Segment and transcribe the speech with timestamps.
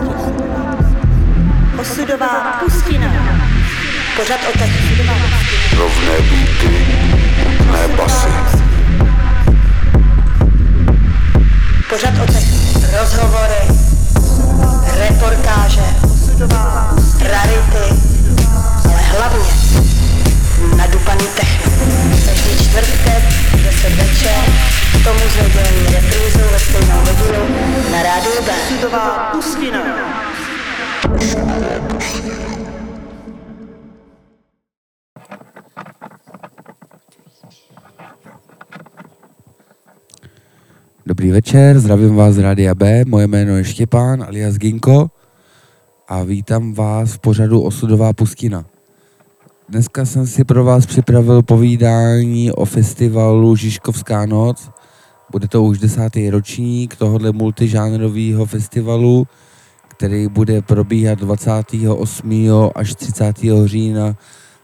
[0.00, 0.16] pustina.
[1.80, 3.12] Osudová pustina.
[4.16, 4.68] Pořad o tak.
[5.76, 6.86] Rovné beaty,
[7.72, 8.28] ne basy.
[11.88, 12.42] Pořad o tak
[13.00, 13.62] rozhovory,
[14.98, 15.84] reportáže,
[17.20, 18.02] rarity,
[18.84, 19.50] ale hlavně
[20.76, 21.72] nadupaný techno.
[22.26, 23.22] Každý čtvrtek,
[23.62, 24.42] 10 večer,
[24.92, 27.42] k tomu s nedělní reprízou ve stejnou hodinu
[27.92, 28.52] na rádiu B.
[28.52, 29.82] Osudová pustina.
[41.06, 45.10] Dobrý večer, zdravím vás z Rádia B, moje jméno je Štěpán alias Ginko
[46.08, 48.64] a vítám vás v pořadu Osudová pustina.
[49.72, 54.70] Dneska jsem si pro vás připravil povídání o festivalu Žižkovská noc.
[55.30, 59.26] Bude to už desátý ročník tohohle multižánrového festivalu,
[59.88, 62.32] který bude probíhat 28.
[62.74, 63.38] až 30.
[63.64, 64.16] října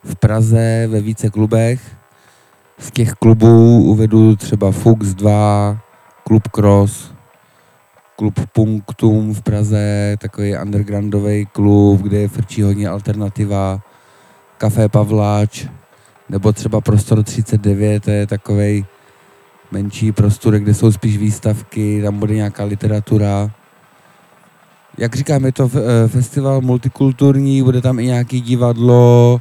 [0.04, 1.80] v Praze ve více klubech.
[2.78, 5.78] Z těch klubů uvedu třeba Fux 2,
[6.24, 7.12] Klub Cross,
[8.16, 13.80] klub Punktum v Praze, takový undergroundový klub, kde je frčí hodně alternativa,
[14.58, 15.66] Café Pavláč,
[16.28, 18.86] nebo třeba Prostor 39, to je takový
[19.70, 23.50] menší prostor, kde jsou spíš výstavky, tam bude nějaká literatura.
[24.98, 29.38] Jak říkám, je to eh, festival multikulturní, bude tam i nějaký divadlo,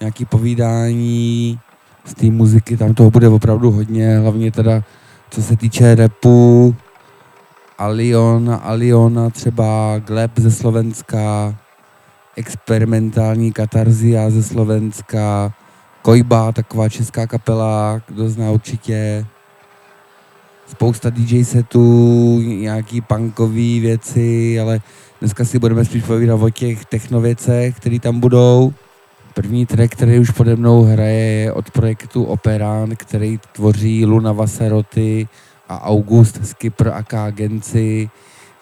[0.00, 1.58] nějaký povídání,
[2.04, 4.82] z té muziky, tam toho bude opravdu hodně, hlavně teda
[5.30, 6.76] co se týče repu,
[7.78, 11.54] Alion, Aliona třeba, Gleb ze Slovenska,
[12.36, 15.54] experimentální katarzia ze Slovenska,
[16.02, 19.26] Kojba, taková česká kapela, kdo zná určitě,
[20.66, 24.80] spousta DJ setů, nějaký punkový věci, ale
[25.20, 28.72] dneska si budeme spíš povídat o těch technověcech, které tam budou.
[29.34, 35.28] První track, který už pode mnou hraje, je od projektu Operan, který tvoří Luna Vaseroty
[35.68, 38.10] a August Skipper a Agenci.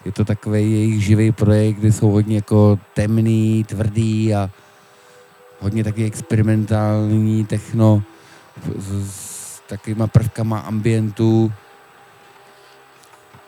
[0.04, 4.50] Je to takový jejich živý projekt, kde jsou hodně jako temný, tvrdý a
[5.60, 8.02] hodně taky experimentální techno
[8.78, 11.52] s, s takovýma prvkama ambientu.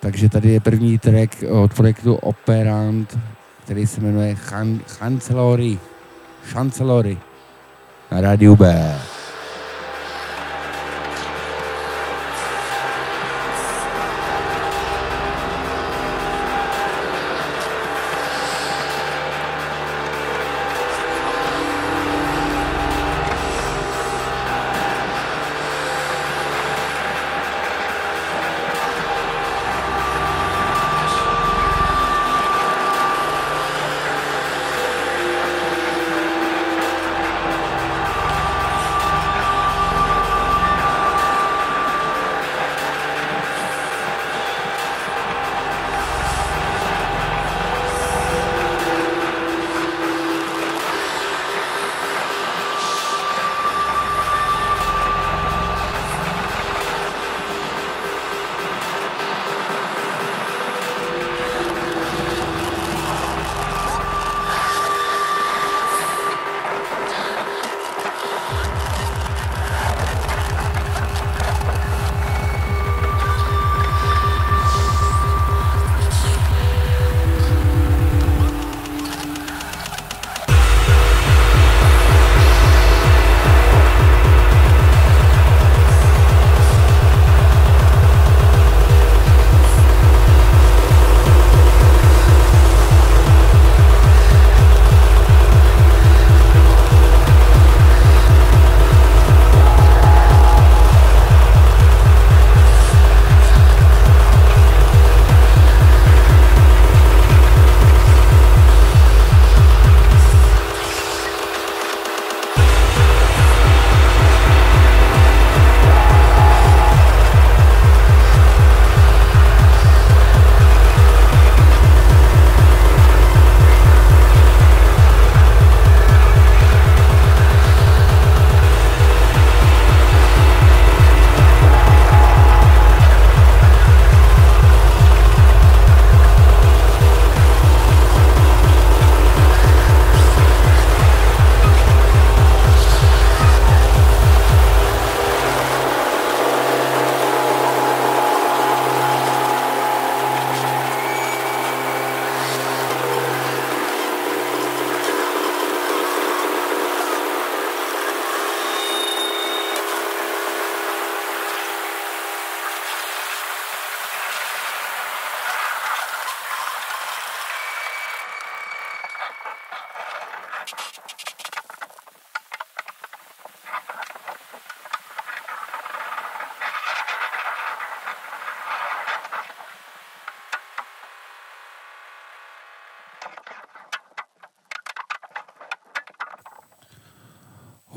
[0.00, 3.18] Takže tady je první track od projektu Operant,
[3.64, 5.78] který se jmenuje Chan, Chancelory.
[6.44, 7.18] Chancelory
[8.10, 8.94] na rádiu B.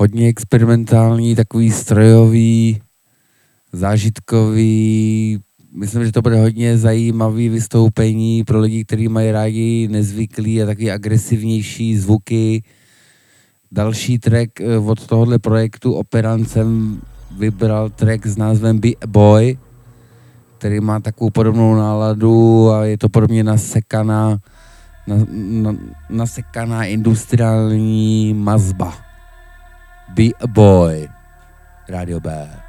[0.08, 2.80] hodně experimentální, takový strojový,
[3.72, 5.38] zážitkový.
[5.72, 10.90] Myslím, že to bude hodně zajímavý vystoupení pro lidi, kteří mají rádi nezvyklý a takový
[10.90, 12.62] agresivnější zvuky.
[13.72, 17.00] Další track eh, od tohohle projektu Operant jsem
[17.38, 19.58] vybral track s názvem Be a Boy,
[20.58, 24.38] který má takovou podobnou náladu a je to podobně nasekaná,
[25.06, 25.76] na, na,
[26.10, 29.07] nasekaná industriální mazba.
[30.14, 31.08] Be a Boy.
[31.88, 32.67] Radio B.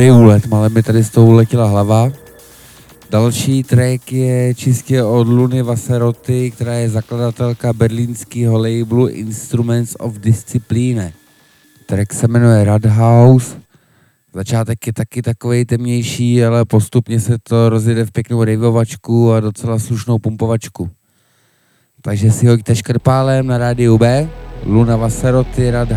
[0.00, 2.12] Dobrý úlet, ale mi tady z toho uletěla hlava.
[3.10, 11.12] Další track je čistě od Luny Vaseroty, která je zakladatelka berlínského labelu Instruments of Discipline.
[11.86, 13.56] Track se jmenuje Radhouse,
[14.34, 19.78] Začátek je taky takový temnější, ale postupně se to rozjede v pěknou rejvovačku a docela
[19.78, 20.90] slušnou pumpovačku.
[22.02, 24.28] Takže si hoďte škrpálem na rádiu B,
[24.64, 25.90] Luna Vasaroty Rad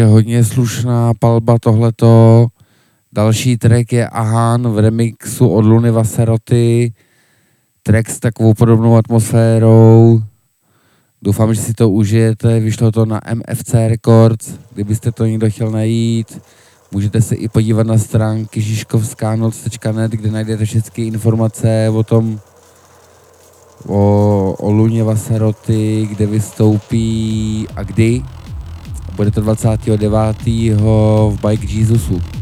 [0.00, 2.46] takže hodně slušná palba tohleto.
[3.12, 6.92] Další track je Ahan v remixu od Luny Vaseroty.
[7.82, 10.22] Track s takovou podobnou atmosférou.
[11.22, 16.40] Doufám, že si to užijete, vyšlo to na MFC Records, kdybyste to někdo chtěl najít.
[16.92, 22.40] Můžete se i podívat na stránky žižkovskanoc.net, kde najdete všechny informace o tom,
[23.86, 28.22] o, o Luně Vaseroty, kde vystoupí a kdy.
[29.20, 30.36] Bude to 29.
[31.30, 32.39] v Bike Jesusu.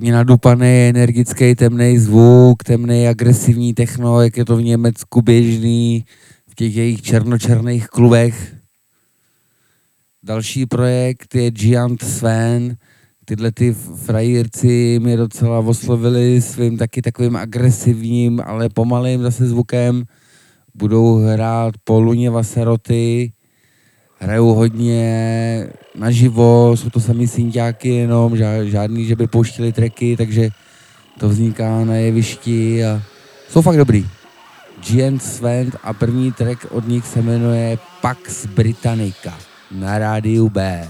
[0.00, 6.04] Hodně nadupaný, energický, temný zvuk, temný, agresivní techno, jak je to v Německu běžný,
[6.48, 8.56] v těch jejich černočerných klubech.
[10.22, 12.76] Další projekt je Giant Sven.
[13.24, 20.04] Tyhle ty frajírci mě docela oslovili svým taky takovým agresivním, ale pomalým zase zvukem.
[20.74, 23.32] Budou hrát po Luně Vaseroty,
[24.20, 30.50] hrajou hodně naživo, jsou to sami synťáky jenom, žádný, že by pouštili treky, takže
[31.18, 33.02] to vzniká na jevišti a
[33.48, 34.06] jsou fakt dobrý.
[34.80, 39.34] Giant Svent a první track od nich se jmenuje Pax Britannica
[39.70, 40.88] na rádiu B.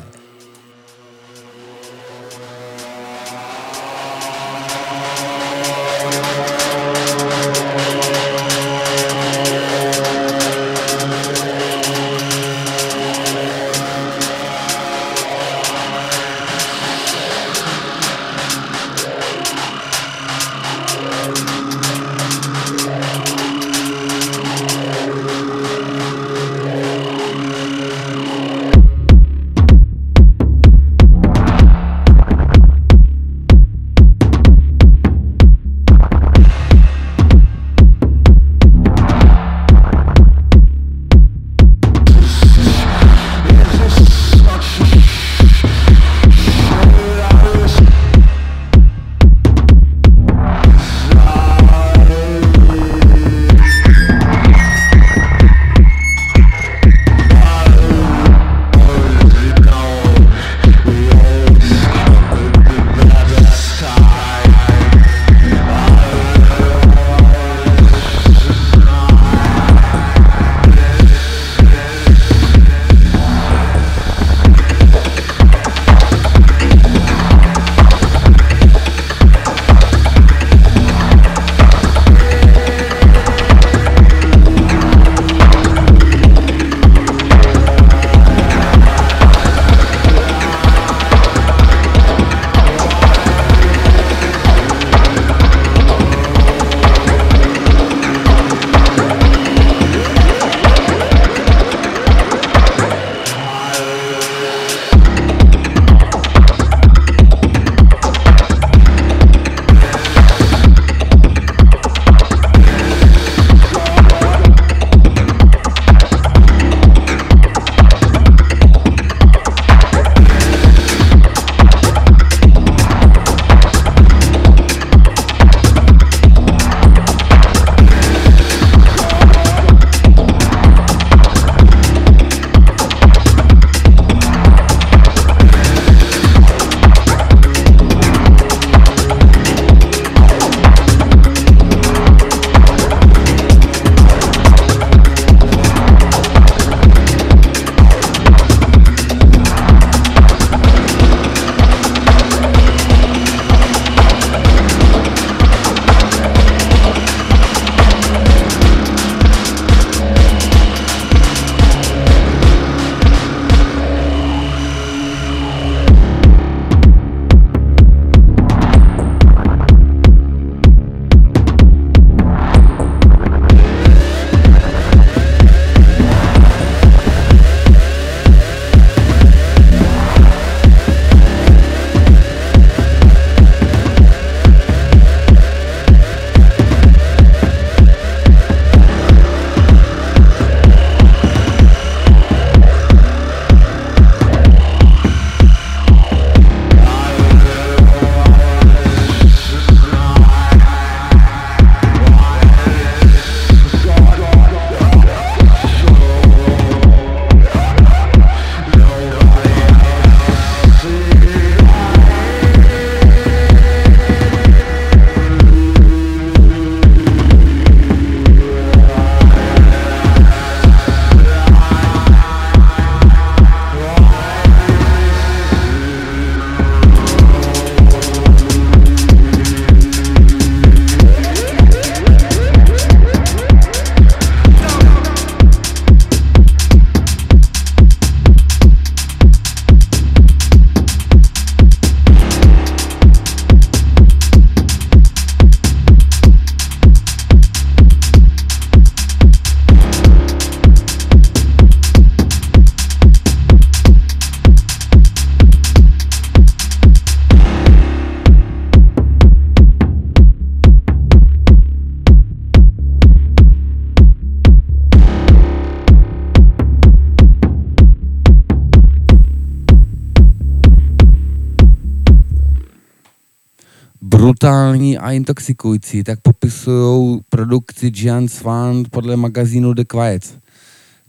[274.40, 280.38] brutální a intoxikující, tak popisují produkci Gian Swan podle magazínu The Quiet.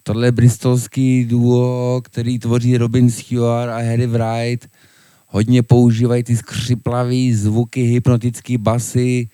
[0.03, 4.69] Tohle je bristolský duo, který tvoří Robin Stewart a Harry Wright.
[5.27, 9.29] Hodně používají ty skřiplavý zvuky, hypnotický basy,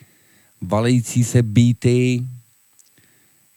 [0.61, 2.23] valící se beaty.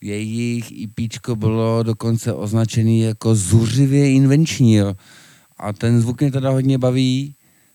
[0.00, 4.80] Jejich EPčko bylo dokonce označený jako zuřivě invenční.
[5.58, 7.34] A ten zvuk mě teda hodně baví.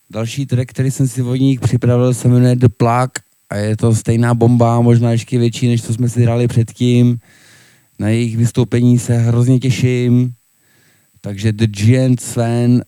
[0.10, 3.12] Další track, který jsem si od nich připravil, se jmenuje The Plug
[3.50, 7.20] a je to stejná bomba, možná ještě větší, než co jsme si hráli předtím.
[8.00, 10.34] Na jejich vystoupení se hrozně těším.
[11.22, 12.84] Takže The Giant Sven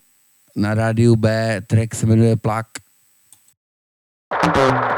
[0.56, 2.66] na rádiu B, track se jmenuje Plug.
[4.44, 4.98] Thank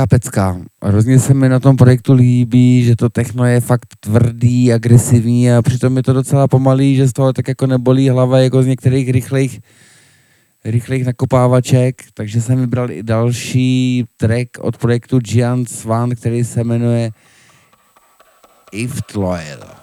[0.00, 0.60] Velká pecka.
[0.82, 5.62] Hrozně se mi na tom projektu líbí, že to techno je fakt tvrdý, agresivní a
[5.62, 9.10] přitom je to docela pomalý, že z toho tak jako nebolí hlava jako z některých
[9.10, 9.60] rychlých,
[10.64, 17.10] rychlých nakopávaček, takže jsem vybral i další track od projektu Giant Swan, který se jmenuje
[18.72, 19.79] If Loyal.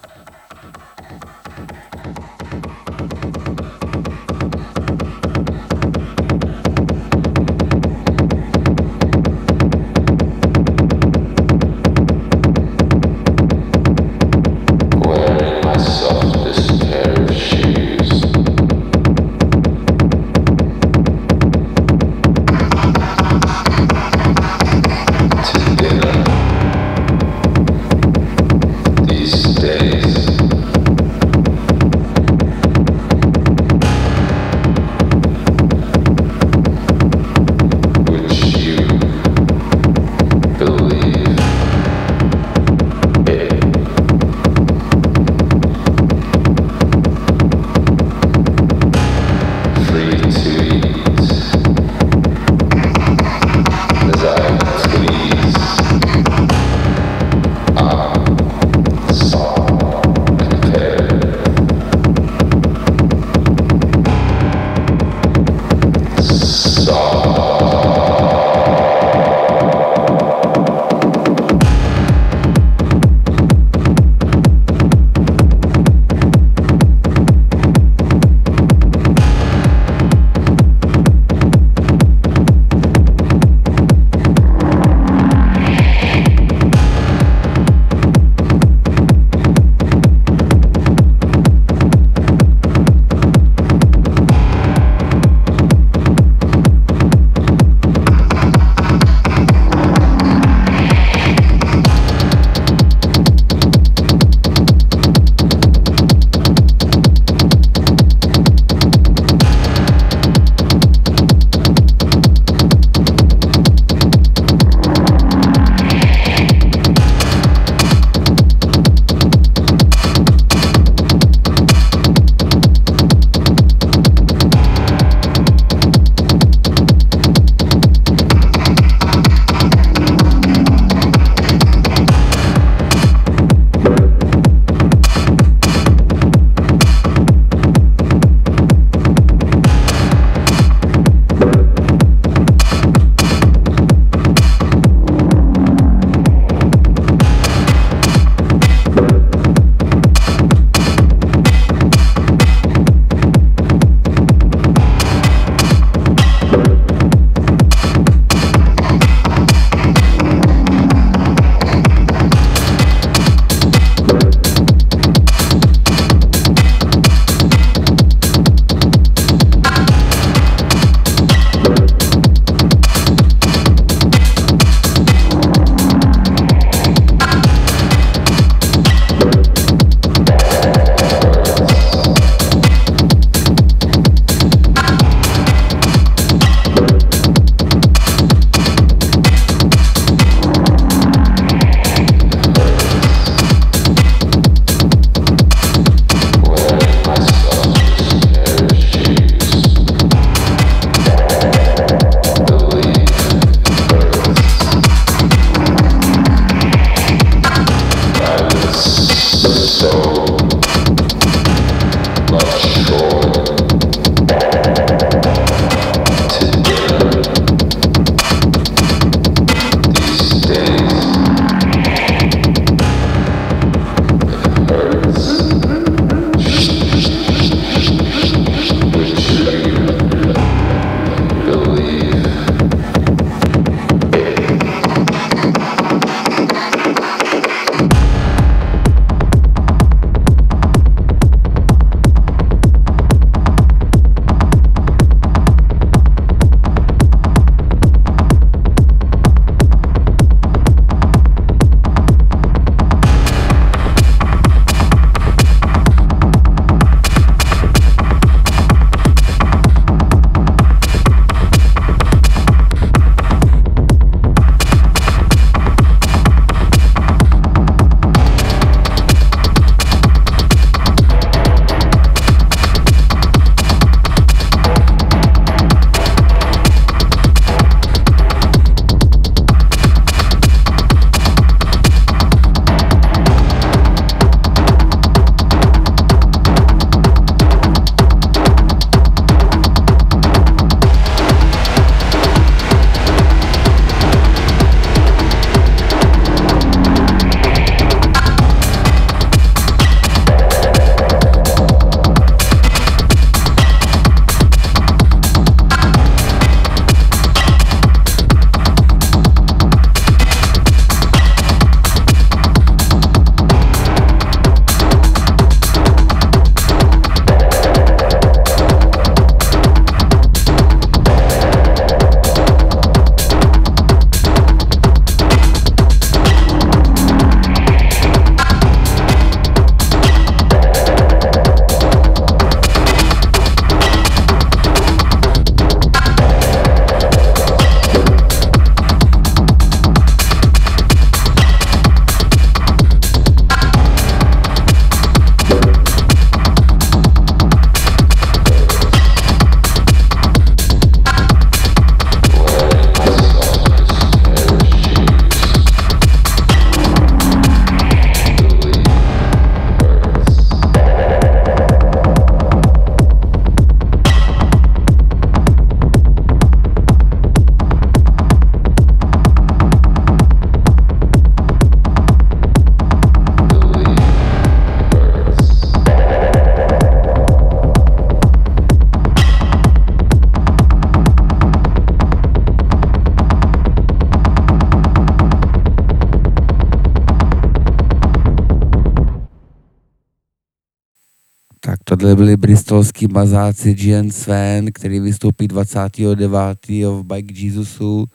[392.28, 396.68] Byli bristolský mazáci Gian Sven, který vystoupí 29.
[396.84, 398.06] v Bike Jesusu.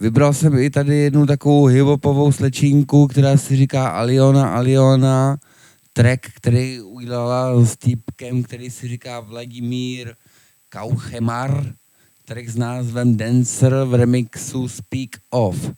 [0.00, 5.38] Vybral jsem i tady jednu takovou hivopovou slečínku, která si říká Aliona Aliona,
[5.92, 10.14] track, který udělala s týpkem, který si říká Vladimír
[10.68, 11.72] Kauchemar,
[12.24, 15.70] track s názvem Dancer v remixu Speak Off.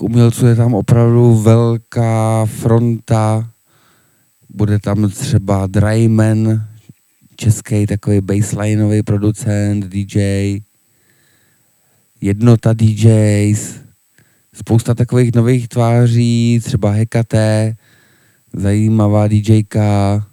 [0.00, 3.50] Těch umělců je tam opravdu velká fronta.
[4.48, 6.64] Bude tam třeba Dryman,
[7.36, 10.60] český takový basslineový producent, DJ,
[12.20, 13.80] jednota DJs,
[14.54, 17.76] spousta takových nových tváří, třeba Hekate,
[18.52, 20.26] zajímavá DJka,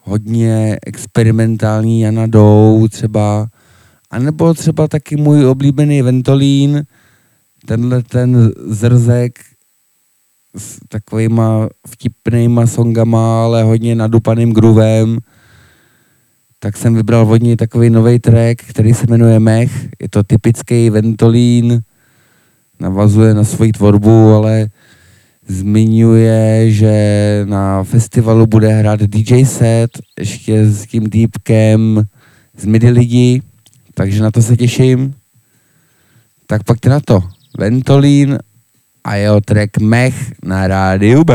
[0.00, 3.48] hodně experimentální Jana Dou třeba,
[4.10, 6.86] a nebo třeba taky můj oblíbený Ventolín,
[7.66, 9.38] tenhle ten zrzek
[10.56, 15.18] s takovýma vtipnýma songama, ale hodně nadupaným groovem,
[16.58, 19.88] tak jsem vybral od něj takový nový track, který se jmenuje Mech.
[20.02, 21.82] Je to typický Ventolín,
[22.80, 24.68] navazuje na svoji tvorbu, ale
[25.48, 26.94] zmiňuje, že
[27.48, 32.02] na festivalu bude hrát DJ set ještě s tím týpkem
[32.56, 33.42] z Midi lidi,
[33.94, 35.14] takže na to se těším.
[36.46, 37.22] Tak pak na to.
[37.58, 38.38] Ventolín
[39.04, 41.34] a jeho track Mech na rádiu B.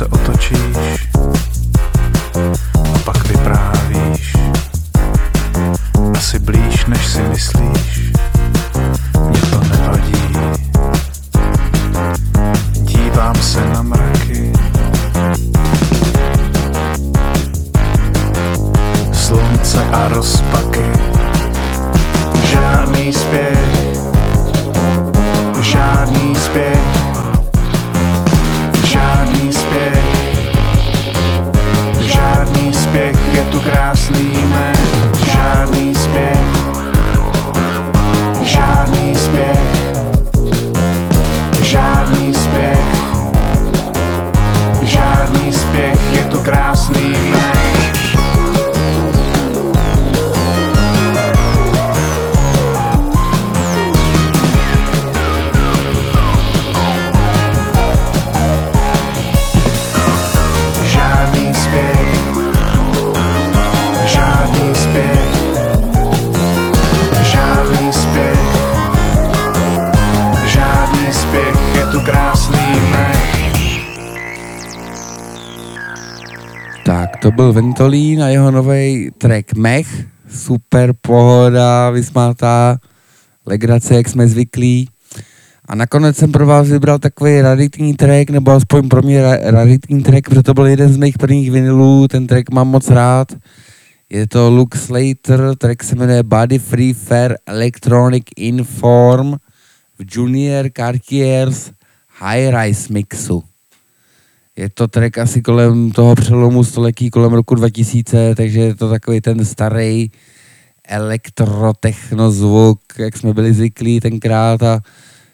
[0.00, 0.89] se otočíš
[77.50, 80.06] Byl Ventolín a jeho nový track Mech.
[80.28, 82.78] Super pohoda, vysmátá,
[83.46, 84.88] legrace, jak jsme zvyklí.
[85.68, 90.02] A nakonec jsem pro vás vybral takový raritní track, nebo aspoň pro mě ra- raritní
[90.02, 93.32] track, protože to byl jeden z mých prvních vinilů, ten track mám moc rád.
[94.10, 99.32] Je to Luke Slater, track se jmenuje Body Free Fair Electronic Inform
[99.98, 101.70] v Junior Cartiers
[102.18, 103.49] High Rise mixu.
[104.56, 109.20] Je to track asi kolem toho přelomu století, kolem roku 2000, takže je to takový
[109.20, 110.10] ten starý
[110.88, 114.80] elektrotechno zvuk, jak jsme byli zvyklí tenkrát a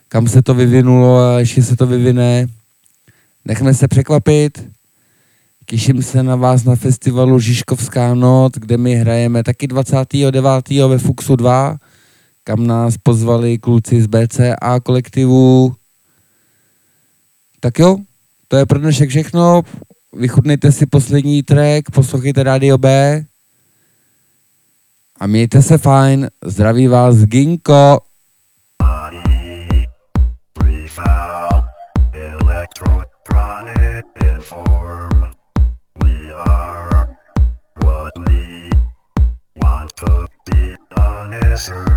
[0.08, 2.46] kam se to vyvinulo a ještě se to vyvine.
[3.44, 4.70] Nechme se překvapit.
[5.66, 10.68] Těším se na vás na festivalu Žižkovská noc, kde my hrajeme taky 29.
[10.88, 11.76] ve Fuxu 2,
[12.44, 15.74] kam nás pozvali kluci z BCA kolektivu.
[17.60, 17.98] Tak jo,
[18.48, 19.62] to je pro dnešek všechno.
[20.12, 23.24] Vychutnejte si poslední track, poslouchejte Radio B
[25.20, 26.28] a mějte se fajn.
[26.44, 27.98] Zdraví vás Ginko.
[41.56, 41.95] Sure.